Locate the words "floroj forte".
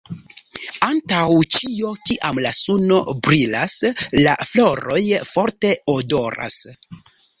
4.55-5.75